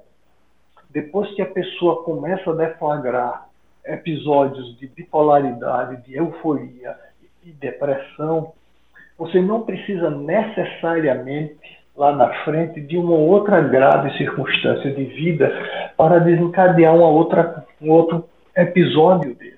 depois 0.88 1.30
que 1.35 1.42
a 1.42 1.47
pessoa 1.47 2.02
começa 2.02 2.50
a 2.50 2.54
deflagrar 2.54 3.47
episódios 3.85 4.75
de 4.78 4.87
bipolaridade, 4.87 6.02
de 6.06 6.16
euforia 6.16 6.97
e 7.45 7.50
depressão, 7.50 8.54
você 9.18 9.38
não 9.42 9.61
precisa 9.61 10.09
necessariamente 10.09 11.59
lá 11.95 12.16
na 12.16 12.42
frente 12.45 12.80
de 12.80 12.97
uma 12.97 13.16
outra 13.16 13.61
grave 13.61 14.16
circunstância 14.16 14.90
de 14.95 15.04
vida 15.04 15.52
para 15.95 16.21
desencadear 16.21 16.97
uma 16.97 17.09
outra, 17.09 17.66
um 17.83 17.90
outro 17.90 18.25
episódio 18.56 19.35
desse. 19.35 19.56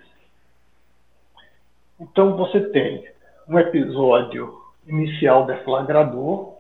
Então 2.01 2.37
você 2.37 2.61
tem 2.71 3.05
um 3.49 3.59
episódio 3.59 4.55
inicial 4.87 5.47
deflagrador 5.47 6.55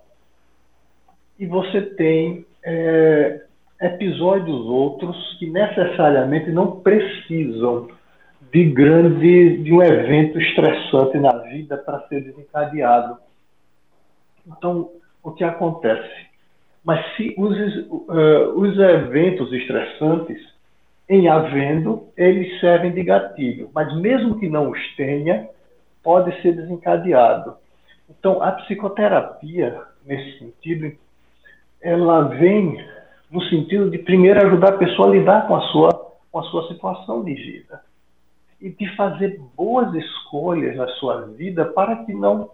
e 1.38 1.46
você 1.46 1.82
tem 1.82 2.44
é, 2.64 3.42
episódios 3.80 4.66
outros 4.66 5.36
que 5.38 5.48
necessariamente 5.48 6.50
não 6.50 6.80
precisam 6.80 7.88
de 8.52 8.64
grande, 8.64 9.58
de 9.58 9.72
um 9.72 9.82
evento 9.82 10.40
estressante 10.40 11.18
na 11.18 11.38
vida 11.38 11.76
para 11.76 12.00
ser 12.08 12.22
desencadeado. 12.22 13.18
Então, 14.46 14.90
o 15.22 15.32
que 15.32 15.44
acontece? 15.44 16.26
Mas 16.82 17.04
se 17.16 17.34
os, 17.36 17.56
uh, 17.86 18.58
os 18.58 18.78
eventos 18.78 19.52
estressantes, 19.52 20.40
em 21.08 21.28
havendo, 21.28 22.08
eles 22.16 22.60
servem 22.60 22.92
de 22.92 23.02
gatilho, 23.02 23.70
mas 23.74 23.94
mesmo 23.96 24.38
que 24.38 24.48
não 24.48 24.70
os 24.70 24.96
tenha, 24.96 25.48
pode 26.02 26.40
ser 26.42 26.52
desencadeado. 26.52 27.56
Então, 28.10 28.42
a 28.42 28.52
psicoterapia, 28.52 29.80
nesse 30.04 30.38
sentido, 30.38 30.92
ela 31.80 32.22
vem 32.22 32.84
no 33.30 33.42
sentido 33.44 33.90
de 33.90 33.98
primeiro 33.98 34.44
ajudar 34.46 34.74
a 34.74 34.78
pessoa 34.78 35.08
a 35.08 35.10
lidar 35.12 35.46
com 35.46 35.56
a 35.56 35.60
sua, 35.68 36.12
com 36.30 36.38
a 36.38 36.42
sua 36.44 36.68
situação 36.68 37.24
de 37.24 37.34
vida 37.34 37.80
e 38.60 38.70
de 38.70 38.96
fazer 38.96 39.40
boas 39.56 39.94
escolhas 39.94 40.76
na 40.76 40.88
sua 40.94 41.22
vida 41.26 41.64
para 41.66 42.04
que 42.04 42.12
não 42.12 42.50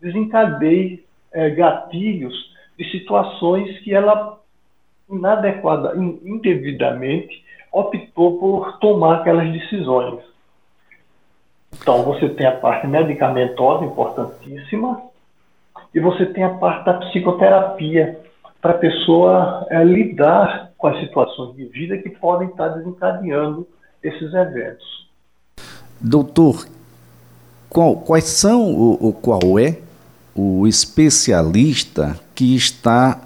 desencadeie 0.00 1.04
é, 1.32 1.50
gatilhos 1.50 2.54
de 2.78 2.90
situações 2.90 3.78
que 3.80 3.92
ela 3.92 4.38
inadequada, 5.10 5.94
indevidamente 5.96 7.42
optou 7.72 8.38
por 8.38 8.78
tomar 8.78 9.20
aquelas 9.20 9.50
decisões. 9.52 10.20
Então 11.80 12.02
você 12.02 12.28
tem 12.30 12.46
a 12.46 12.56
parte 12.56 12.86
medicamentosa 12.86 13.84
importantíssima 13.84 15.02
e 15.94 16.00
você 16.00 16.26
tem 16.26 16.44
a 16.44 16.54
parte 16.54 16.84
da 16.84 16.94
psicoterapia 16.94 18.18
para 18.60 18.72
a 18.72 18.78
pessoa 18.78 19.66
é, 19.70 19.84
lidar 19.84 20.70
com 20.76 20.88
as 20.88 21.00
situações 21.00 21.54
de 21.56 21.64
vida 21.66 21.98
que 21.98 22.10
podem 22.10 22.48
estar 22.48 22.68
desencadeando 22.68 23.66
esses 24.02 24.32
eventos. 24.32 25.08
Doutor, 26.00 26.66
qual, 27.68 27.96
quais 27.96 28.24
são 28.24 28.72
o, 28.74 29.08
o, 29.08 29.12
qual 29.12 29.58
é 29.58 29.78
o 30.34 30.66
especialista 30.66 32.18
que 32.34 32.54
está 32.54 33.20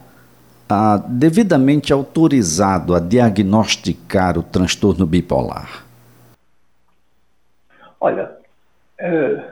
ah, 0.73 1.05
devidamente 1.09 1.93
autorizado 1.93 2.95
a 2.95 3.01
diagnosticar 3.01 4.39
o 4.39 4.43
transtorno 4.43 5.07
bipolar? 5.07 5.85
Olha, 8.01 8.33
é, 8.99 9.45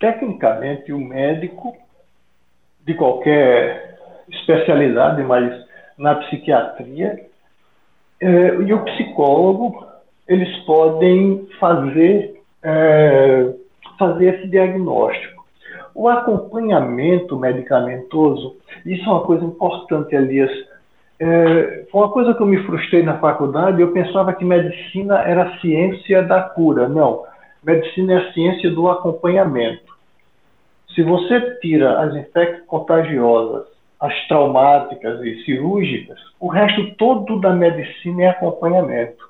tecnicamente 0.00 0.92
o 0.92 0.98
médico 0.98 1.76
de 2.84 2.94
qualquer 2.94 3.98
especialidade, 4.28 5.22
mas 5.22 5.64
na 5.98 6.14
psiquiatria, 6.16 7.26
é, 8.20 8.54
e 8.54 8.72
o 8.72 8.84
psicólogo 8.84 9.86
eles 10.26 10.56
podem 10.64 11.48
fazer, 11.60 12.40
é, 12.62 13.52
fazer 13.98 14.34
esse 14.34 14.48
diagnóstico. 14.48 15.35
O 15.96 16.10
acompanhamento 16.10 17.38
medicamentoso, 17.38 18.56
isso 18.84 19.02
é 19.02 19.12
uma 19.12 19.22
coisa 19.22 19.46
importante, 19.46 20.14
Elias. 20.14 20.50
É, 21.18 21.86
foi 21.90 22.02
uma 22.02 22.10
coisa 22.10 22.34
que 22.34 22.42
eu 22.42 22.46
me 22.46 22.62
frustrei 22.64 23.02
na 23.02 23.18
faculdade, 23.18 23.80
eu 23.80 23.92
pensava 23.92 24.34
que 24.34 24.44
medicina 24.44 25.20
era 25.22 25.44
a 25.44 25.58
ciência 25.58 26.22
da 26.22 26.42
cura. 26.42 26.86
Não, 26.86 27.24
medicina 27.64 28.12
é 28.12 28.16
a 28.18 28.32
ciência 28.34 28.70
do 28.70 28.90
acompanhamento. 28.90 29.96
Se 30.94 31.02
você 31.02 31.58
tira 31.62 31.98
as 32.02 32.14
infecções 32.14 32.66
contagiosas, 32.66 33.66
as 33.98 34.28
traumáticas 34.28 35.22
e 35.22 35.42
cirúrgicas, 35.44 36.18
o 36.38 36.48
resto 36.48 36.94
todo 36.96 37.40
da 37.40 37.54
medicina 37.54 38.24
é 38.24 38.28
acompanhamento. 38.28 39.26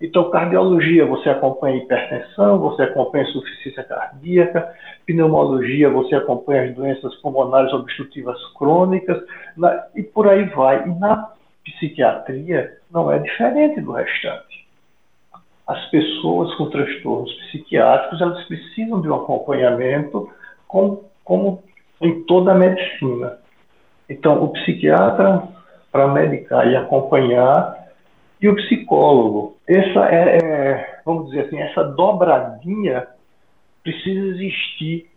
Então, 0.00 0.30
cardiologia, 0.30 1.06
você 1.06 1.30
acompanha 1.30 1.78
hipertensão, 1.78 2.58
você 2.58 2.82
acompanha 2.82 3.24
insuficiência 3.24 3.82
cardíaca, 3.82 4.74
pneumologia, 5.06 5.88
você 5.88 6.14
acompanha 6.14 6.64
as 6.64 6.74
doenças 6.74 7.14
pulmonares 7.16 7.72
obstrutivas 7.72 8.36
crônicas, 8.54 9.22
na, 9.56 9.86
e 9.94 10.02
por 10.02 10.28
aí 10.28 10.44
vai. 10.50 10.86
E 10.86 10.94
na 10.98 11.30
psiquiatria 11.64 12.76
não 12.90 13.10
é 13.10 13.18
diferente 13.18 13.80
do 13.80 13.92
restante. 13.92 14.66
As 15.66 15.82
pessoas 15.90 16.54
com 16.56 16.68
transtornos 16.68 17.32
psiquiátricos, 17.46 18.20
elas 18.20 18.44
precisam 18.44 19.00
de 19.00 19.08
um 19.08 19.14
acompanhamento 19.14 20.30
como, 20.68 21.04
como 21.24 21.62
em 22.02 22.22
toda 22.24 22.52
a 22.52 22.54
medicina. 22.54 23.38
Então, 24.08 24.44
o 24.44 24.48
psiquiatra, 24.50 25.42
para 25.90 26.06
medicar 26.06 26.70
e 26.70 26.76
acompanhar, 26.76 27.85
e 28.40 28.48
o 28.48 28.56
psicólogo. 28.56 29.56
Essa 29.66 30.06
é, 30.06 30.38
é, 30.38 31.00
vamos 31.04 31.30
dizer 31.30 31.46
assim, 31.46 31.58
essa 31.58 31.84
dobradinha 31.84 33.06
precisa 33.82 34.26
existir 34.28 35.10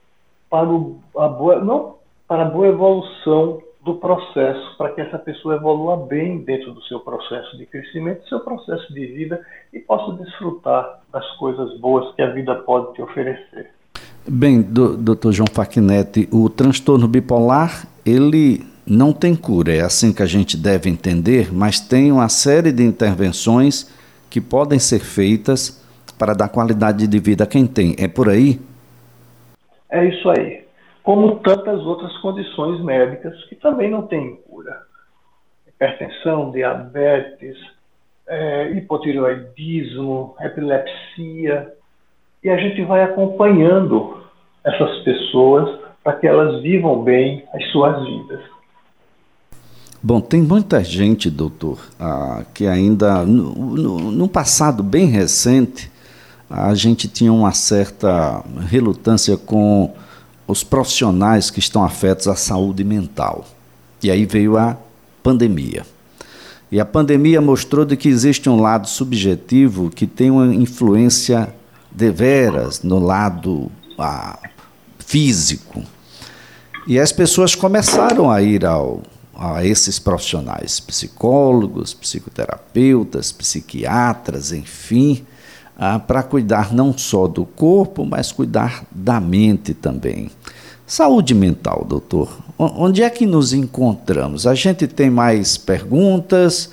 para 0.50 0.68
o, 0.68 1.00
a 1.18 1.28
boa, 1.28 1.60
não 1.64 1.96
para 2.28 2.44
a 2.44 2.46
boa 2.46 2.68
evolução 2.68 3.58
do 3.58 3.70
do 3.84 3.96
processo 3.96 4.78
para 4.78 4.92
que 4.92 5.02
essa 5.02 5.18
pessoa 5.18 5.56
evolua 5.56 5.98
bem 5.98 6.40
dentro 6.40 6.74
do 6.74 6.82
seu 6.84 7.00
processo 7.00 7.58
de 7.58 7.66
crescimento, 7.66 8.28
seu 8.28 8.40
processo 8.40 8.94
de 8.94 9.06
vida 9.06 9.42
e 9.74 9.80
possa 9.80 10.22
desfrutar 10.22 11.00
das 11.12 11.26
coisas 11.38 11.80
boas 11.80 12.14
que 12.16 12.22
a 12.22 12.30
vida 12.32 12.56
pode 12.56 12.94
te 12.94 13.02
oferecer. 13.02 13.72
Bem, 14.28 14.62
doutor 14.62 15.32
João 15.32 15.48
Facchinetti, 15.52 16.28
o 16.32 16.50
transtorno 16.50 17.08
bipolar, 17.08 17.88
ele 18.06 18.64
não 18.90 19.14
tem 19.14 19.36
cura, 19.36 19.74
é 19.74 19.82
assim 19.82 20.12
que 20.12 20.24
a 20.24 20.26
gente 20.26 20.58
deve 20.58 20.90
entender, 20.90 21.54
mas 21.54 21.80
tem 21.80 22.12
uma 22.12 22.30
série 22.30 22.72
de 22.72 22.84
intervenções 22.84 23.90
que 24.30 24.42
podem 24.42 24.80
ser 24.80 25.00
feitas 25.00 25.86
para 26.18 26.34
dar 26.34 26.50
qualidade 26.50 27.08
de 27.08 27.20
vida 27.20 27.44
a 27.44 27.48
quem 27.48 27.66
tem. 27.68 27.96
É 27.98 28.08
por 28.08 28.30
aí? 28.30 28.60
É 29.90 30.06
isso 30.06 30.30
aí 30.30 30.70
como 31.10 31.38
tantas 31.38 31.84
outras 31.88 32.16
condições 32.18 32.80
médicas 32.84 33.34
que 33.46 33.56
também 33.56 33.90
não 33.90 34.04
têm 34.04 34.36
cura. 34.48 34.80
Hipertensão, 35.68 36.52
diabetes, 36.52 37.58
é, 38.28 38.70
hipotireoidismo, 38.74 40.36
epilepsia. 40.40 41.74
E 42.44 42.50
a 42.52 42.58
gente 42.58 42.84
vai 42.84 43.02
acompanhando 43.02 44.22
essas 44.64 45.00
pessoas 45.00 45.80
para 46.04 46.14
que 46.14 46.28
elas 46.28 46.62
vivam 46.62 47.02
bem 47.02 47.44
as 47.56 47.66
suas 47.72 48.06
vidas. 48.06 48.42
Bom, 50.02 50.22
tem 50.22 50.42
muita 50.42 50.82
gente, 50.82 51.30
doutor, 51.30 51.78
ah, 52.00 52.44
que 52.54 52.66
ainda, 52.66 53.26
no, 53.26 53.76
no, 53.76 54.12
no, 54.12 54.30
passado 54.30 54.82
bem 54.82 55.08
recente, 55.08 55.92
a 56.50 56.74
gente 56.74 57.10
tinha 57.10 57.34
uma 57.34 57.52
certa 57.52 58.42
relutância 58.68 59.36
com 59.36 59.94
os 60.48 60.64
profissionais 60.64 61.52
que 61.52 61.60
estão 61.60 61.84
afetos 61.84 62.30
à 62.30 62.36
saúde 62.36 62.82
mental. 62.86 63.46
E 64.02 64.10
aí 64.10 64.26
veio 64.26 64.58
a 64.58 64.78
pandemia. 65.22 65.86
E 66.72 66.80
a 66.80 66.86
pandemia 66.86 67.42
mostrou 67.42 67.84
de 67.84 67.98
que 67.98 68.08
existe 68.08 68.50
um 68.50 68.62
lado 68.62 68.88
subjetivo 68.88 69.90
que 69.90 70.08
tem 70.08 70.32
uma 70.32 70.56
influência 70.56 71.54
deveras 71.92 72.84
no 72.84 73.00
lado 73.00 73.70
ah, 73.98 74.40
físico. 74.98 75.84
E 76.88 76.98
as 76.98 77.12
pessoas 77.12 77.54
começaram 77.54 78.32
a 78.32 78.42
ir 78.42 78.66
ao, 78.66 79.02
a 79.42 79.64
esses 79.64 79.98
profissionais, 79.98 80.82
psicólogos, 80.82 81.94
psicoterapeutas, 81.94 83.32
psiquiatras, 83.32 84.52
enfim, 84.52 85.26
ah, 85.78 85.98
para 85.98 86.22
cuidar 86.22 86.74
não 86.74 86.96
só 86.98 87.26
do 87.26 87.46
corpo, 87.46 88.06
mas 88.06 88.34
cuidar 88.34 88.84
da 88.92 89.22
mente 89.22 89.74
também. 89.74 90.30
Saúde 90.86 91.34
mental, 91.34 91.86
doutor. 91.88 92.38
Onde 92.58 93.02
é 93.02 93.10
que 93.10 93.26
nos 93.26 93.54
encontramos? 93.54 94.46
A 94.46 94.54
gente 94.54 94.86
tem 94.88 95.10
mais 95.10 95.56
perguntas, 95.56 96.72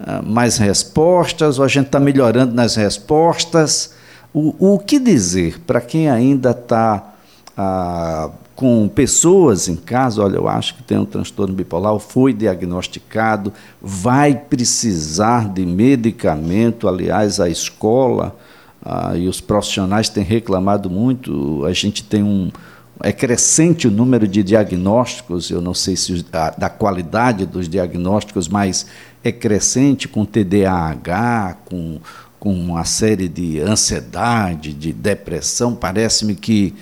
ah, 0.00 0.20
mais 0.20 0.58
respostas, 0.58 1.60
ou 1.60 1.64
a 1.64 1.68
gente 1.68 1.86
está 1.86 2.00
melhorando 2.00 2.52
nas 2.52 2.74
respostas? 2.74 3.94
O, 4.34 4.74
o 4.74 4.78
que 4.80 4.98
dizer 4.98 5.60
para 5.60 5.80
quem 5.80 6.10
ainda 6.10 6.50
está 6.50 7.14
ah, 7.56 8.30
com 8.58 8.88
pessoas 8.88 9.68
em 9.68 9.76
casa? 9.76 10.20
Olha, 10.20 10.34
eu 10.34 10.48
acho 10.48 10.74
que 10.74 10.82
tem 10.82 10.98
um 10.98 11.04
transtorno 11.04 11.54
bipolar, 11.54 11.96
foi 12.00 12.32
diagnosticado, 12.32 13.52
vai 13.80 14.34
precisar 14.34 15.48
de 15.48 15.64
medicamento. 15.64 16.88
Aliás, 16.88 17.38
a 17.38 17.48
escola 17.48 18.36
ah, 18.84 19.16
e 19.16 19.28
os 19.28 19.40
profissionais 19.40 20.08
têm 20.08 20.24
reclamado 20.24 20.90
muito. 20.90 21.64
A 21.66 21.72
gente 21.72 22.02
tem 22.02 22.24
um. 22.24 22.50
É 23.00 23.12
crescente 23.12 23.86
o 23.86 23.92
número 23.92 24.26
de 24.26 24.42
diagnósticos, 24.42 25.52
eu 25.52 25.60
não 25.60 25.72
sei 25.72 25.94
se 25.94 26.26
a, 26.32 26.50
da 26.50 26.68
qualidade 26.68 27.46
dos 27.46 27.68
diagnósticos, 27.68 28.48
mas 28.48 28.86
é 29.22 29.30
crescente 29.30 30.08
com 30.08 30.24
TDAH, 30.24 31.58
com, 31.64 32.00
com 32.40 32.52
uma 32.52 32.84
série 32.84 33.28
de 33.28 33.60
ansiedade, 33.60 34.72
de 34.72 34.92
depressão. 34.92 35.76
Parece-me 35.76 36.34
que 36.34 36.74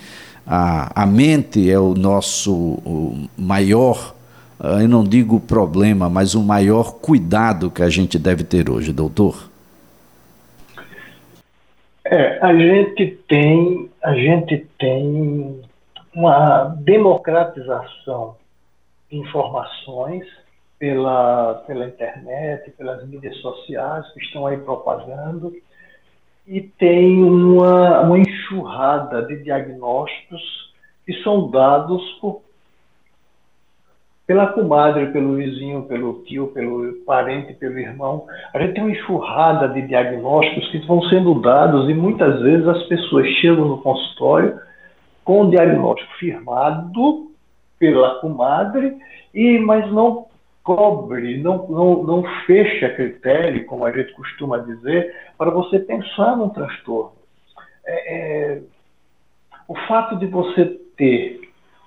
a, 0.47 1.03
a 1.03 1.05
mente 1.05 1.69
é 1.69 1.77
o 1.77 1.93
nosso 1.93 2.53
o 2.53 3.27
maior, 3.37 4.15
ah, 4.57 4.81
eu 4.81 4.87
não 4.87 5.03
digo 5.03 5.41
problema, 5.41 6.09
mas 6.09 6.35
o 6.35 6.41
maior 6.41 6.93
cuidado 6.99 7.69
que 7.69 7.83
a 7.83 7.89
gente 7.89 8.17
deve 8.17 8.45
ter 8.45 8.69
hoje, 8.69 8.93
doutor. 8.93 9.49
É, 12.05 12.39
a 12.41 12.55
gente 12.55 13.19
tem, 13.27 13.89
a 14.01 14.13
gente 14.13 14.65
tem 14.79 15.61
uma 16.15 16.73
democratização 16.79 18.37
de 19.11 19.17
informações 19.17 20.25
pela, 20.79 21.55
pela 21.67 21.85
internet, 21.85 22.71
pelas 22.71 23.05
mídias 23.05 23.35
sociais 23.37 24.09
que 24.13 24.21
estão 24.21 24.47
aí 24.47 24.57
propagando, 24.57 25.53
e 26.47 26.61
tem 26.61 27.23
uma, 27.23 28.01
uma 28.01 28.19
enxurrada 28.19 29.23
de 29.23 29.43
diagnósticos 29.43 30.41
que 31.05 31.13
são 31.21 31.49
dados 31.51 32.01
por 32.21 32.41
pela 34.25 34.47
comadre, 34.47 35.05
pelo 35.13 35.37
vizinho, 35.37 35.83
pelo 35.83 36.21
tio, 36.25 36.47
pelo 36.47 36.95
parente, 37.05 37.53
pelo 37.53 37.79
irmão. 37.79 38.25
A 38.53 38.59
gente 38.59 38.73
tem 38.73 38.83
uma 38.83 38.91
enxurrada 38.91 39.69
de 39.69 39.81
diagnósticos 39.83 40.69
que 40.69 40.85
vão 40.85 41.01
sendo 41.03 41.39
dados 41.39 41.89
e 41.89 41.93
muitas 41.93 42.41
vezes 42.41 42.67
as 42.67 42.83
pessoas 42.87 43.25
chegam 43.39 43.65
no 43.65 43.81
consultório 43.81 44.59
com 45.23 45.43
o 45.43 45.49
diagnóstico 45.49 46.13
firmado 46.19 47.31
pela 47.79 48.15
comadre, 48.15 48.97
e, 49.33 49.59
mas 49.59 49.89
não 49.93 50.26
cobre, 50.67 51.37
não, 51.37 51.65
não, 51.69 52.03
não 52.03 52.23
fecha 52.45 52.89
critério, 52.89 53.65
como 53.65 53.85
a 53.85 53.91
gente 53.93 54.11
costuma 54.11 54.57
dizer, 54.57 55.15
para 55.37 55.49
você 55.49 55.79
pensar 55.79 56.35
num 56.35 56.49
transtorno. 56.49 57.13
É, 57.85 58.15
é, 58.15 58.61
o 59.65 59.73
fato 59.87 60.17
de 60.17 60.25
você 60.25 60.77
ter 60.97 61.39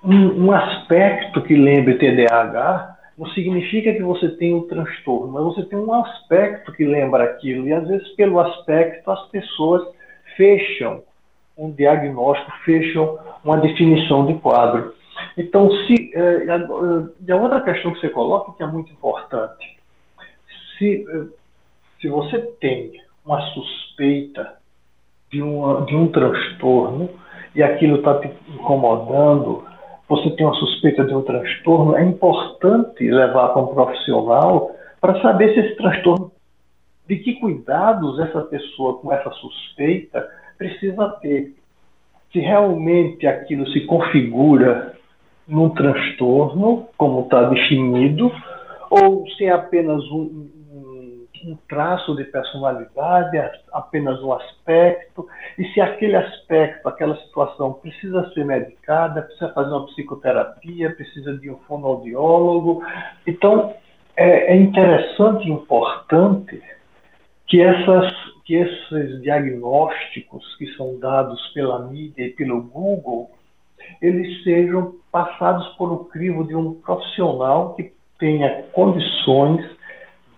um, 0.03 0.45
um 0.45 0.51
aspecto 0.51 1.43
que 1.43 1.53
lembre 1.53 1.99
TDAH 1.99 2.97
não 3.15 3.27
significa 3.27 3.93
que 3.93 4.01
você 4.01 4.29
tem 4.29 4.55
um 4.55 4.67
transtorno, 4.67 5.31
mas 5.31 5.43
você 5.43 5.63
tem 5.65 5.77
um 5.77 5.93
aspecto 5.93 6.73
que 6.73 6.83
lembra 6.83 7.25
aquilo. 7.25 7.67
E 7.67 7.73
às 7.73 7.87
vezes, 7.87 8.07
pelo 8.15 8.39
aspecto, 8.39 9.11
as 9.11 9.27
pessoas 9.27 9.87
fecham 10.35 11.03
um 11.55 11.69
diagnóstico, 11.69 12.51
fecham 12.65 13.19
uma 13.43 13.57
definição 13.57 14.25
de 14.25 14.33
quadro. 14.39 14.95
Então, 15.37 15.69
se, 15.85 16.11
é, 16.13 16.45
a, 17.31 17.35
outra 17.35 17.61
questão 17.61 17.93
que 17.93 17.99
você 17.99 18.09
coloca, 18.09 18.53
que 18.53 18.63
é 18.63 18.67
muito 18.67 18.91
importante, 18.91 19.77
se, 20.77 21.05
eh, 21.07 21.25
se 21.99 22.07
você 22.07 22.39
tem 22.59 22.91
uma 23.25 23.41
suspeita 23.53 24.57
de, 25.31 25.39
de 25.39 25.95
um 25.95 26.07
transtorno 26.11 27.09
e 27.55 27.61
aquilo 27.61 27.97
está 27.97 28.19
te 28.19 28.31
incomodando, 28.49 29.63
você 30.07 30.29
tem 30.31 30.45
uma 30.45 30.55
suspeita 30.55 31.05
de 31.05 31.13
um 31.13 31.21
transtorno, 31.21 31.95
é 31.95 32.03
importante 32.03 33.09
levar 33.09 33.49
para 33.49 33.61
um 33.61 33.73
profissional 33.73 34.75
para 34.99 35.21
saber 35.21 35.53
se 35.53 35.59
esse 35.61 35.75
transtorno, 35.77 36.31
de 37.07 37.17
que 37.17 37.33
cuidados 37.35 38.19
essa 38.19 38.41
pessoa 38.41 38.97
com 38.99 39.11
essa 39.11 39.31
suspeita 39.31 40.29
precisa 40.57 41.09
ter. 41.21 41.53
Se 42.31 42.39
realmente 42.39 43.27
aquilo 43.27 43.67
se 43.69 43.81
configura 43.81 44.95
num 45.51 45.69
transtorno, 45.69 46.87
como 46.97 47.21
está 47.21 47.43
definido, 47.43 48.31
ou 48.89 49.27
se 49.31 49.45
é 49.45 49.51
apenas 49.51 50.01
um, 50.09 50.49
um 51.45 51.57
traço 51.67 52.15
de 52.15 52.23
personalidade, 52.23 53.37
apenas 53.73 54.21
um 54.23 54.31
aspecto, 54.31 55.27
e 55.57 55.65
se 55.73 55.81
aquele 55.81 56.15
aspecto, 56.15 56.87
aquela 56.87 57.17
situação 57.17 57.73
precisa 57.73 58.31
ser 58.33 58.45
medicada, 58.45 59.23
precisa 59.23 59.49
fazer 59.49 59.71
uma 59.71 59.85
psicoterapia, 59.87 60.95
precisa 60.95 61.37
de 61.37 61.51
um 61.51 61.57
fonoaudiólogo. 61.67 62.81
Então, 63.27 63.73
é, 64.15 64.53
é 64.53 64.55
interessante 64.55 65.49
e 65.49 65.51
importante 65.51 66.61
que, 67.45 67.61
essas, 67.61 68.13
que 68.45 68.55
esses 68.55 69.21
diagnósticos 69.21 70.55
que 70.55 70.67
são 70.77 70.97
dados 70.97 71.45
pela 71.53 71.79
mídia 71.87 72.27
e 72.27 72.29
pelo 72.29 72.61
Google, 72.61 73.31
eles 74.01 74.43
sejam 74.43 74.95
passados 75.11 75.67
por 75.77 75.91
um 75.91 76.03
crivo 76.05 76.43
de 76.43 76.55
um 76.55 76.73
profissional 76.75 77.73
que 77.73 77.91
tenha 78.19 78.63
condições 78.71 79.65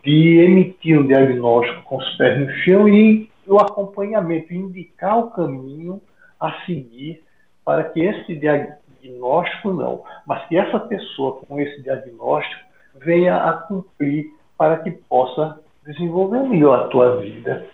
de 0.04 0.40
emitir 0.40 1.00
um 1.00 1.08
diagnóstico 1.08 1.84
com 1.84 1.98
os 1.98 2.18
pés 2.18 2.40
no 2.40 2.50
chão 2.64 2.90
e 2.90 3.30
o 3.48 3.58
acompanhamento, 3.58 4.54
indicar 4.54 5.20
o 5.20 5.32
caminho 5.32 6.02
a 6.40 6.52
seguir 6.66 7.22
para 7.64 7.84
que 7.86 8.02
esse 8.02 8.36
diagnóstico 8.36 9.72
não, 9.72 10.04
mas 10.26 10.46
que 10.48 10.58
essa 10.58 10.80
pessoa 10.80 11.40
com 11.48 11.60
esse 11.60 11.82
diagnóstico 11.82 12.62
venha 12.96 13.38
a 13.38 13.54
cumprir 13.54 14.28
para 14.58 14.78
que 14.78 14.92
possa 14.92 15.60
desenvolver 15.86 16.44
melhor 16.44 16.80
a 16.80 16.88
tua 16.88 17.18
vida. 17.18 17.66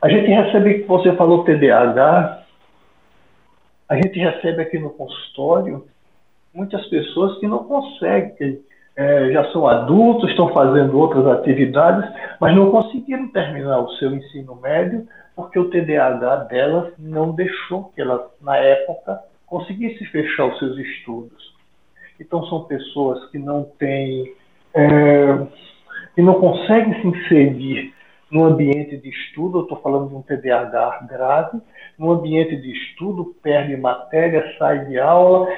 A 0.00 0.08
gente 0.08 0.28
recebe, 0.28 0.84
você 0.84 1.14
falou 1.16 1.44
TDAH, 1.44 2.44
a 3.88 3.96
gente 3.96 4.18
recebe 4.18 4.62
aqui 4.62 4.78
no 4.78 4.90
consultório 4.90 5.86
muitas 6.54 6.86
pessoas 6.86 7.38
que 7.38 7.46
não 7.46 7.64
conseguem 7.64 8.60
é, 8.96 9.30
já 9.30 9.50
são 9.52 9.66
adultos, 9.68 10.28
estão 10.30 10.52
fazendo 10.52 10.98
outras 10.98 11.24
atividades, 11.26 12.10
mas 12.40 12.54
não 12.54 12.70
conseguiram 12.70 13.28
terminar 13.28 13.78
o 13.78 13.92
seu 13.92 14.12
ensino 14.12 14.56
médio 14.56 15.06
porque 15.36 15.56
o 15.56 15.70
TDAH 15.70 16.36
delas 16.46 16.92
não 16.98 17.32
deixou 17.32 17.92
que 17.94 18.00
ela, 18.00 18.28
na 18.42 18.56
época, 18.56 19.20
conseguisse 19.46 20.04
fechar 20.06 20.46
os 20.46 20.58
seus 20.58 20.76
estudos. 20.76 21.54
Então, 22.18 22.44
são 22.46 22.64
pessoas 22.64 23.24
que 23.30 23.38
não 23.38 23.62
têm, 23.78 24.34
é, 24.74 25.46
que 26.16 26.22
não 26.22 26.34
conseguem 26.40 27.00
se 27.00 27.06
inserir 27.06 27.94
no 28.30 28.44
ambiente 28.44 28.96
de 28.96 29.08
estudo, 29.08 29.58
eu 29.58 29.62
estou 29.62 29.80
falando 29.80 30.08
de 30.08 30.14
um 30.14 30.22
TDAH 30.22 31.06
grave, 31.08 31.60
no 31.98 32.12
ambiente 32.12 32.56
de 32.56 32.72
estudo, 32.72 33.34
perde 33.42 33.76
matéria, 33.76 34.54
sai 34.58 34.84
de 34.86 34.98
aula, 34.98 35.48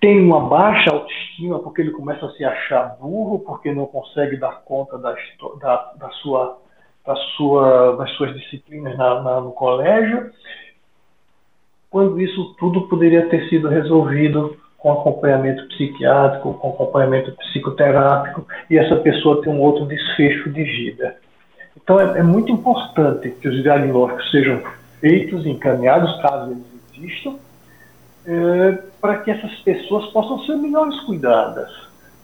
tem 0.00 0.20
uma 0.20 0.48
baixa 0.48 0.90
autoestima 0.90 1.58
porque 1.58 1.82
ele 1.82 1.90
começa 1.90 2.26
a 2.26 2.30
se 2.30 2.44
achar 2.44 2.96
burro, 3.00 3.40
porque 3.40 3.72
não 3.72 3.86
consegue 3.86 4.36
dar 4.36 4.62
conta 4.64 4.98
da, 4.98 5.14
da, 5.60 5.92
da 5.98 6.10
sua, 6.22 6.58
da 7.06 7.16
sua, 7.36 7.96
das 7.96 8.10
suas 8.12 8.34
disciplinas 8.34 8.96
na, 8.96 9.22
na, 9.22 9.40
no 9.40 9.52
colégio, 9.52 10.30
quando 11.90 12.20
isso 12.20 12.54
tudo 12.58 12.88
poderia 12.88 13.28
ter 13.28 13.48
sido 13.48 13.68
resolvido 13.68 14.56
com 14.78 14.92
acompanhamento 14.92 15.66
psiquiátrico, 15.68 16.54
com 16.54 16.70
acompanhamento 16.70 17.32
psicoterápico, 17.32 18.46
e 18.70 18.78
essa 18.78 18.96
pessoa 18.96 19.42
tem 19.42 19.52
um 19.52 19.60
outro 19.60 19.84
desfecho 19.84 20.50
de 20.50 20.62
vida. 20.62 21.16
Então 21.90 22.00
é, 22.00 22.20
é 22.20 22.22
muito 22.22 22.52
importante 22.52 23.30
que 23.30 23.48
os 23.48 23.64
diagnósticos 23.64 24.30
sejam 24.30 24.62
feitos, 25.00 25.44
encaminhados, 25.44 26.22
caso 26.22 26.52
eles 26.52 26.64
existam, 26.94 27.34
é, 28.24 28.78
para 29.00 29.18
que 29.18 29.32
essas 29.32 29.52
pessoas 29.62 30.06
possam 30.12 30.38
ser 30.44 30.54
melhores 30.54 31.00
cuidadas, 31.00 31.68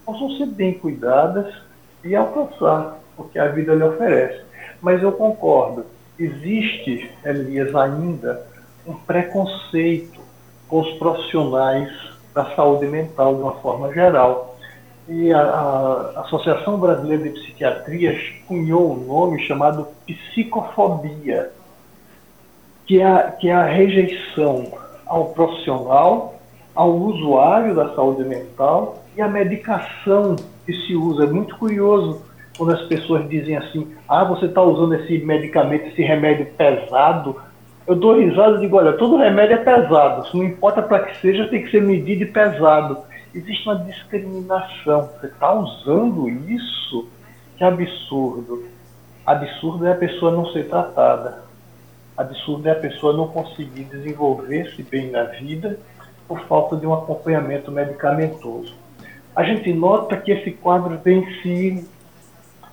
possam 0.05 0.31
ser 0.37 0.45
bem 0.45 0.75
cuidadas 0.75 1.53
e 2.01 2.15
alcançar 2.15 2.97
o 3.17 3.25
que 3.25 3.37
a 3.37 3.49
vida 3.49 3.75
lhe 3.75 3.83
oferece. 3.83 4.41
Mas 4.81 5.03
eu 5.03 5.11
concordo, 5.11 5.85
existe, 6.17 7.11
Elias, 7.25 7.75
ainda 7.75 8.41
um 8.85 8.93
preconceito 8.93 10.21
com 10.69 10.79
os 10.79 10.93
profissionais 10.93 11.91
da 12.33 12.55
saúde 12.55 12.87
mental 12.87 13.35
de 13.35 13.41
uma 13.41 13.55
forma 13.55 13.93
geral. 13.93 14.46
E 15.09 15.31
a, 15.31 15.39
a 15.39 16.21
Associação 16.21 16.77
Brasileira 16.77 17.23
de 17.23 17.29
Psiquiatria 17.29 18.19
cunhou 18.45 18.91
um 18.91 19.05
nome 19.05 19.41
chamado 19.43 19.87
psicofobia, 20.05 21.51
que 22.85 22.99
é 22.99 23.05
a, 23.05 23.31
que 23.31 23.47
é 23.47 23.53
a 23.53 23.65
rejeição 23.65 24.71
ao 25.05 25.29
profissional, 25.29 26.35
ao 26.75 26.91
usuário 26.91 27.73
da 27.73 27.95
saúde 27.95 28.23
mental 28.25 29.03
e 29.15 29.21
à 29.21 29.27
medicação 29.29 30.35
que 30.65 30.73
se 30.73 30.93
usa. 30.93 31.23
É 31.23 31.27
muito 31.27 31.57
curioso 31.57 32.21
quando 32.57 32.73
as 32.73 32.81
pessoas 32.83 33.29
dizem 33.29 33.55
assim: 33.55 33.87
ah, 34.09 34.25
você 34.25 34.47
está 34.47 34.61
usando 34.61 34.93
esse 34.95 35.19
medicamento, 35.19 35.87
esse 35.87 36.01
remédio 36.01 36.47
pesado. 36.57 37.37
Eu 37.87 37.95
dou 37.95 38.19
risada 38.19 38.57
e 38.57 38.59
digo: 38.59 38.75
olha, 38.75 38.93
todo 38.93 39.15
remédio 39.15 39.55
é 39.55 39.57
pesado, 39.57 40.27
não 40.33 40.43
importa 40.43 40.81
para 40.81 41.05
que 41.05 41.17
seja, 41.21 41.47
tem 41.47 41.63
que 41.63 41.71
ser 41.71 41.81
medido 41.81 42.23
e 42.23 42.25
pesado. 42.25 43.07
Existe 43.33 43.67
uma 43.67 43.79
discriminação. 43.79 45.09
Você 45.19 45.27
está 45.27 45.53
usando 45.53 46.29
isso? 46.29 47.07
Que 47.57 47.63
absurdo. 47.63 48.67
Absurdo 49.25 49.85
é 49.85 49.91
a 49.91 49.95
pessoa 49.95 50.31
não 50.31 50.51
ser 50.51 50.69
tratada. 50.69 51.43
Absurdo 52.17 52.67
é 52.67 52.71
a 52.71 52.75
pessoa 52.75 53.15
não 53.15 53.27
conseguir 53.27 53.83
desenvolver-se 53.83 54.81
bem 54.83 55.11
na 55.11 55.23
vida 55.23 55.79
por 56.27 56.39
falta 56.41 56.75
de 56.75 56.85
um 56.85 56.93
acompanhamento 56.93 57.71
medicamentoso. 57.71 58.73
A 59.35 59.43
gente 59.43 59.71
nota 59.71 60.17
que 60.17 60.31
esse 60.31 60.51
quadro 60.51 60.97
vem 60.97 61.23
se, 61.41 61.87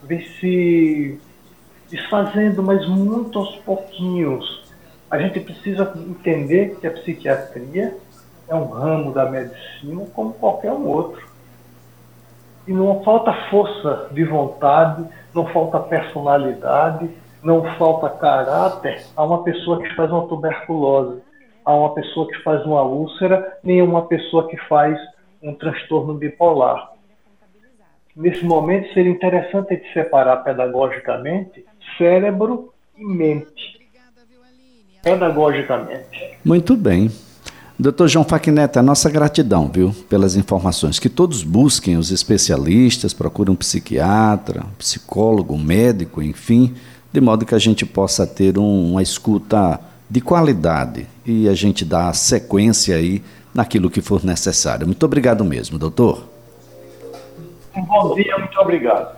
vem 0.02 0.26
se 0.40 1.20
desfazendo, 1.90 2.62
mas 2.62 2.88
muito 2.88 3.38
aos 3.38 3.56
pouquinhos. 3.56 4.64
A 5.10 5.18
gente 5.18 5.40
precisa 5.40 5.92
entender 5.96 6.76
que 6.80 6.86
a 6.86 6.90
psiquiatria 6.90 7.96
é 8.48 8.54
um 8.54 8.66
ramo 8.66 9.12
da 9.12 9.30
medicina 9.30 10.04
como 10.14 10.32
qualquer 10.34 10.72
um 10.72 10.86
outro. 10.86 11.26
E 12.66 12.72
não 12.72 13.02
falta 13.02 13.32
força 13.50 14.08
de 14.12 14.24
vontade, 14.24 15.04
não 15.34 15.46
falta 15.46 15.78
personalidade, 15.80 17.10
não 17.42 17.62
falta 17.76 18.08
caráter 18.08 19.04
a 19.14 19.24
uma 19.24 19.42
pessoa 19.42 19.82
que 19.82 19.94
faz 19.94 20.10
uma 20.10 20.26
tuberculose, 20.26 21.20
a 21.64 21.74
uma 21.74 21.94
pessoa 21.94 22.26
que 22.28 22.42
faz 22.42 22.64
uma 22.64 22.82
úlcera, 22.82 23.58
nem 23.62 23.80
a 23.80 23.84
uma 23.84 24.06
pessoa 24.06 24.48
que 24.48 24.56
faz 24.68 24.98
um 25.42 25.54
transtorno 25.54 26.14
bipolar. 26.14 26.92
Nesse 28.16 28.44
momento, 28.44 28.92
seria 28.94 29.12
interessante 29.12 29.76
de 29.76 29.92
separar 29.92 30.38
pedagogicamente 30.38 31.66
cérebro 31.98 32.72
e 32.96 33.04
mente. 33.04 33.88
Pedagogicamente. 35.02 36.38
Muito 36.44 36.76
bem. 36.76 37.10
Doutor 37.76 38.06
João 38.06 38.24
Faquineta, 38.24 38.80
nossa 38.80 39.10
gratidão, 39.10 39.68
viu, 39.72 39.94
pelas 40.08 40.36
informações. 40.36 41.00
Que 41.00 41.08
todos 41.08 41.42
busquem 41.42 41.96
os 41.96 42.12
especialistas, 42.12 43.12
procurem 43.12 43.52
um 43.52 43.56
psiquiatra, 43.56 44.62
um 44.62 44.74
psicólogo, 44.78 45.54
um 45.54 45.62
médico, 45.62 46.22
enfim, 46.22 46.72
de 47.12 47.20
modo 47.20 47.44
que 47.44 47.54
a 47.54 47.58
gente 47.58 47.84
possa 47.84 48.26
ter 48.26 48.58
um, 48.58 48.92
uma 48.92 49.02
escuta 49.02 49.80
de 50.08 50.20
qualidade 50.20 51.08
e 51.26 51.48
a 51.48 51.54
gente 51.54 51.84
dar 51.84 52.14
sequência 52.14 52.94
aí 52.94 53.20
naquilo 53.52 53.90
que 53.90 54.00
for 54.00 54.24
necessário. 54.24 54.86
Muito 54.86 55.04
obrigado 55.04 55.44
mesmo, 55.44 55.76
doutor. 55.76 56.28
Um 57.76 57.82
bom 57.82 58.14
dia, 58.14 58.38
muito 58.38 58.58
obrigado. 58.60 59.16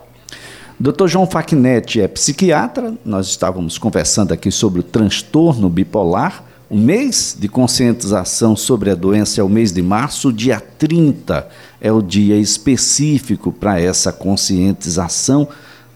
Doutor 0.80 1.08
João 1.08 1.26
Facnetti 1.26 2.00
é 2.00 2.08
psiquiatra, 2.08 2.94
nós 3.04 3.26
estávamos 3.28 3.76
conversando 3.76 4.32
aqui 4.32 4.50
sobre 4.50 4.80
o 4.80 4.82
transtorno 4.82 5.68
bipolar. 5.68 6.45
O 6.68 6.76
mês 6.76 7.36
de 7.38 7.46
conscientização 7.48 8.56
sobre 8.56 8.90
a 8.90 8.94
doença 8.96 9.40
é 9.40 9.44
o 9.44 9.48
mês 9.48 9.70
de 9.70 9.80
março, 9.80 10.32
dia 10.32 10.58
30 10.58 11.48
é 11.80 11.92
o 11.92 12.02
dia 12.02 12.36
específico 12.36 13.52
para 13.52 13.80
essa 13.80 14.12
conscientização, 14.12 15.48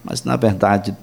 mas 0.05 0.23
na 0.23 0.37
verdade 0.37 0.97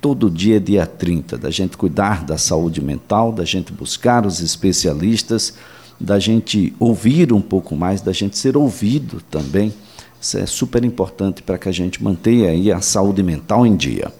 todo 0.00 0.28
dia, 0.28 0.58
dia 0.58 0.84
30, 0.84 1.38
da 1.38 1.52
gente 1.52 1.76
cuidar 1.76 2.24
da 2.24 2.36
saúde 2.36 2.82
mental, 2.82 3.30
da 3.30 3.44
gente 3.44 3.72
buscar 3.72 4.26
os 4.26 4.40
especialistas, 4.40 5.54
da 6.00 6.18
gente 6.18 6.74
ouvir 6.80 7.32
um 7.32 7.40
pouco 7.40 7.76
mais, 7.76 8.00
da 8.00 8.12
gente 8.12 8.36
ser 8.36 8.56
ouvido 8.56 9.22
também. 9.30 9.72
Isso 10.20 10.36
é 10.36 10.46
super 10.46 10.84
importante 10.84 11.44
para 11.44 11.58
que 11.58 11.68
a 11.68 11.72
gente 11.72 12.02
mantenha 12.02 12.50
aí 12.50 12.72
a 12.72 12.80
saúde 12.80 13.22
mental 13.22 13.64
em 13.64 13.76
dia. 13.76 14.12